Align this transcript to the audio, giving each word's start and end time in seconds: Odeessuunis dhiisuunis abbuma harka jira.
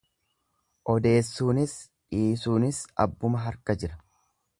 Odeessuunis 0.93 1.75
dhiisuunis 2.15 2.79
abbuma 3.05 3.43
harka 3.45 3.77
jira. 3.85 4.01